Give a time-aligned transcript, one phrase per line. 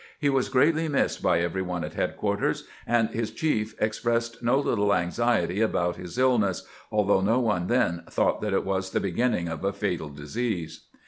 [0.17, 4.95] He was greatly missed by every one at headquarters, and his chief expressed no little
[4.95, 9.47] anxiety about his illness, al though no one then thought that it was the beginning
[9.47, 10.87] of a fatal disease.